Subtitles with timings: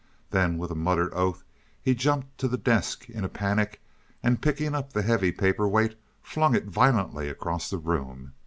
[0.31, 1.43] Then with a muttered oath
[1.79, 3.79] he jumped to the desk in a panic
[4.23, 8.33] and picking up the heavy paper weight flung it violently across the room.